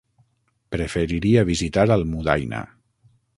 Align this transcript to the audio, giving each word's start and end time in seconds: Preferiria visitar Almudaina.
Preferiria 0.75 1.43
visitar 1.51 1.85
Almudaina. 1.97 2.65